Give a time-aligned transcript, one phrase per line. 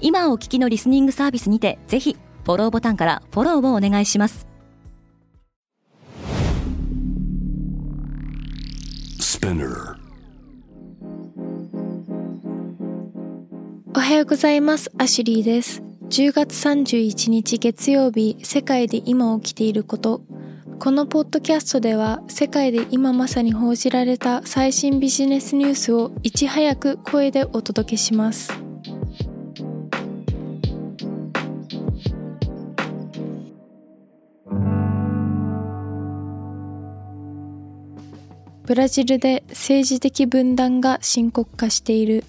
[0.00, 4.46] 今お聞きのリスニングサービスにてぜひフォローボタンからフォローをお願いします。
[13.94, 14.90] おはようございます。
[14.98, 15.82] アシュリーです。
[16.08, 20.22] 10月31日月曜日世界で今起きていること。
[20.78, 28.69] このポッドキャストでは世界で今まさに報じられた最新ビジネスニュースをいち早く声でお届けします
[38.70, 42.22] ブラジルで政治的分断が深刻化している。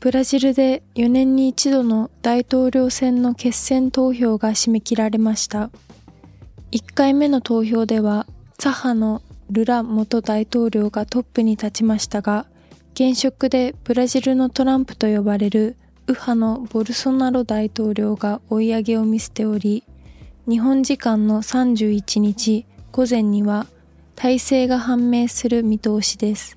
[0.00, 5.70] ブラジルで4年に一度の大統領選の決選投票が締め切られました。
[6.72, 8.26] 1回目の投票では、
[8.58, 12.44] 左派のルラ元大統領がトップに立ちましたが、
[12.92, 15.76] 現職でブラジルのトランプと呼ばれる
[16.08, 19.82] 右派のボルソナロ大統領が追い上げを見せており、
[20.48, 23.66] 日本時間の31日午前には
[24.14, 26.56] 体制が判明する見通しです。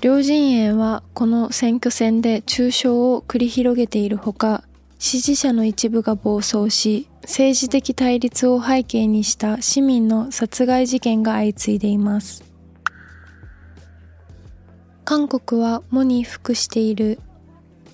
[0.00, 4.64] 両陣営はこの選挙戦で中傷を繰り広げているほか、
[4.98, 12.42] 支持者の一部が暴走し、政治的対立を背景にした市民の殺害事件が相次いでいます。
[15.04, 17.18] 韓国は喪に服している。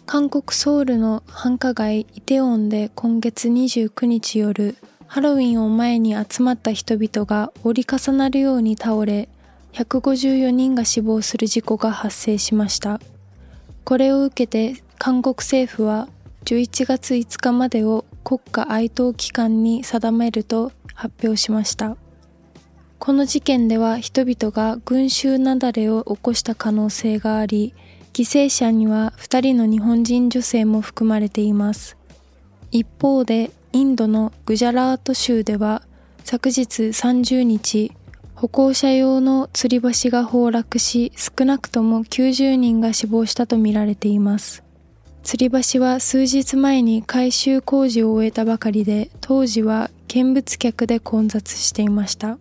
[0.07, 9.29] 韓国ソウルの繁華街イテウォンで今月29日夜、ハロウィンを前に集まった人々が折り重なるように倒れ、
[9.73, 13.01] 154人が死亡する事故が発生しました。
[13.85, 16.09] これを受けて韓国政府は
[16.45, 21.97] 11月5日までを国家哀悼期間に定めると発表しました。
[22.99, 27.75] この事件では人々が群衆雪崩を起こした可能性があり、
[28.15, 31.97] 犠牲者には2人の日本人女性も含まれています。
[32.71, 35.83] 一方でインドのグジャラート州では
[36.23, 37.91] 昨日30日、
[38.37, 44.63] 歩行者用の吊り橋が崩落し、少なくとも90人が死亡したとみられています。
[45.25, 52.39] 吊り橋は数日前に改修工事を終えたばかりで、当時は見物客で混雑していました。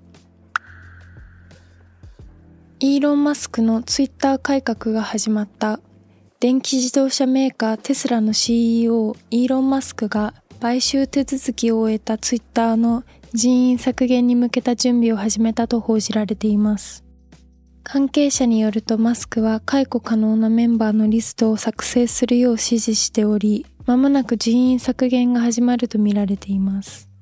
[2.86, 5.80] イーロン・マスクのツイッター改革が始まった。
[6.42, 17.06] 電気自動車メーカーテスラの CEO イーロン・マスクが買収手続きを終えたツイッターの人員削減に向けた準備を始めたと報じられています。
[17.84, 27.12] 関係者によるとマスクは解雇可能なメンバーのリストを作成するよう指示しており、まもなく人員削減が始まるとみられています。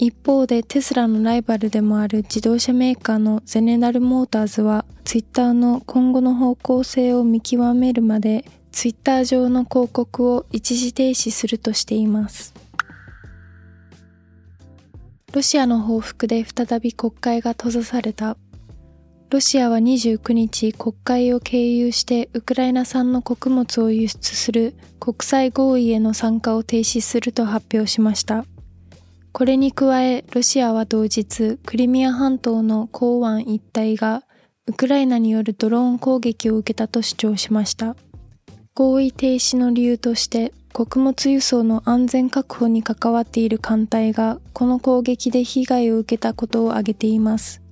[0.00, 12.54] 一方でテスラのライバルでもある自動車メーカーのゼネラルモーターズはツイッターの今後の方向性を見極めるまでツイッター上の広告を一時停止するとしています。
[15.32, 18.36] ロシアの報復で再び国会が閉ざされた。
[19.30, 28.44] ロシアは29日国会を経由してウクライナ産の穀物を輸出する国際合意への参加を停止すると発表しました。
[29.38, 34.24] これに加え、ロシアは同日、クリミア半島の港湾一帯が
[34.66, 37.94] ウクライナによるドローン攻撃を受けたと主張しました。
[38.74, 47.62] 合意停止の理由として、穀物輸送の安全確保に関わっている艦隊がこの攻撃で被害を受けたことを挙げています。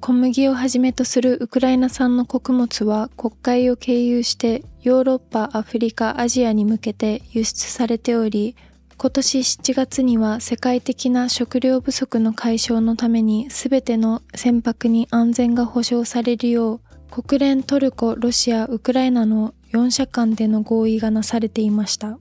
[0.00, 8.56] 小麦をはじめとするウクライナ産の穀物は国会を経由してヨーロッパ、アフリカ、アジアに向けて輸出されており、
[8.96, 16.80] 今年7月には世界的な食料不足の解消のために全ての船舶に安全が保障されるよう
[17.10, 22.18] 国連トルコ、ロシア、ウクライナの4社間での合意がなされていました。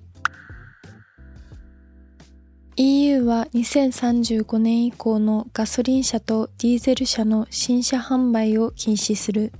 [2.77, 9.53] EU は2035年以降のガソリン車とディーゼル車の新車販売を禁止する。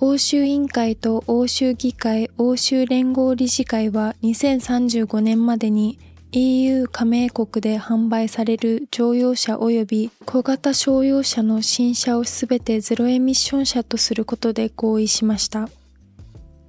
[0.00, 5.98] 欧州委員会と欧州議会欧州連合理事会は2035年までに
[6.30, 15.68] EU 加盟国で販売される乗用車及び小型商用車の新車をすべてゼロエミッション車とすることで合意しました。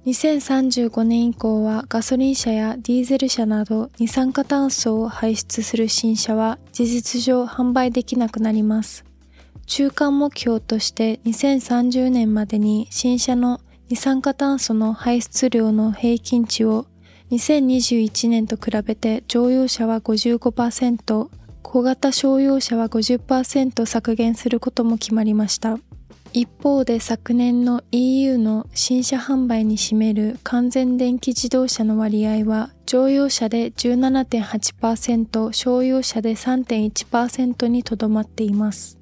[0.06, 9.04] 2035年以降はガソリン車やディーゼル車など二酸化炭素を排出する新車は事実上販売できなくなります。
[9.70, 16.86] 中間目標として2030年までに新車の二酸化炭素の排出量の平均値を
[17.30, 21.28] 2021年と比べて乗用車は55%、
[21.62, 25.78] 小型商用車は50%削減することも決まりました。
[26.32, 38.99] 一方で昨年の EU の新車販売に占める完全電気自動車の割合は乗用車で17.8%、商用車で3.1%にとどまっています。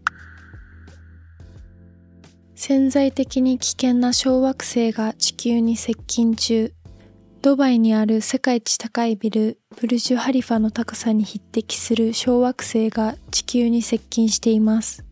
[2.61, 6.73] 潜在的に危険な小惑星が地球に接近中。
[7.41, 15.05] ドバイにある世界一高いビル、ブルジュ・ハリファの高さに匹敵する小惑星が地球に接近しています。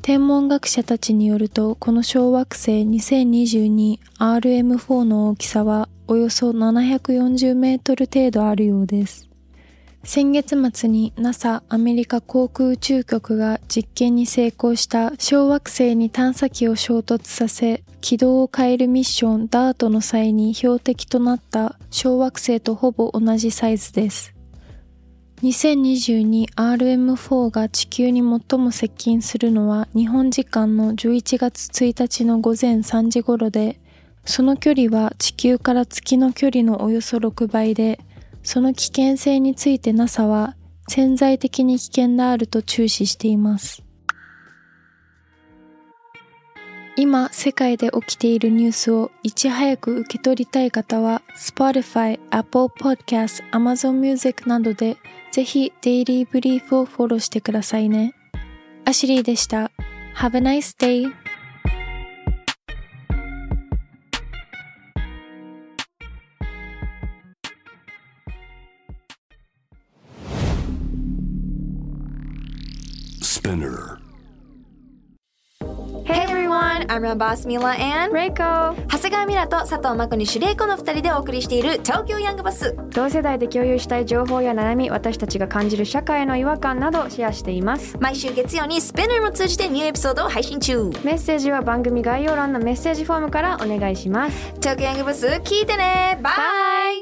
[0.00, 9.28] 天文学者たちによると、この小惑星 2022RM4 の大きさはおよそ740メートル程度あるようです。
[10.04, 24.34] 先月末に NASA アメリカ航空宇宙局が実験に成功した小惑星に探査機を衝突させ軌道を変えるミッション DART の際に標的となった小惑星とほぼ同じサイズです。
[25.42, 33.80] 2022RM4 が地球に最も接近するのは日本時間の11月1日の午前3時頃で、
[34.24, 37.98] その距離は地球から月の距離のおよそ6倍で、
[38.42, 40.56] その危険性について NASA は
[40.88, 43.82] 潜在的に危険であると注視しています。
[46.94, 54.98] 今世界で起きているニュースをいち早く受け取りたい方は Spotify、Apple Podcast、Amazon Music などで
[55.30, 58.14] ぜひデイリーブリーフをフォローしてくださいね。
[58.84, 59.70] アシリーでした。
[60.16, 61.21] Have a nice day!
[73.42, 73.98] Spinner.
[76.04, 78.76] Hey everyone, I'm your boss Mila and Reiko.
[78.88, 87.96] 長谷川ミラと佐藤真子にシュレイコの二人でお送りしている東京ヤングバス同世代で共有したい情報や悩み私たちが感じる社会の違和感などシェアしています。
[87.98, 90.90] 毎週月曜にスペナーも通じてニューエピソードを配信中。
[91.02, 94.52] メッセージは番組概要欄のメッセージフォームからお願いします。
[94.60, 96.20] 東京ヤングバス聞いてね。
[96.22, 96.30] バ
[96.96, 97.01] イ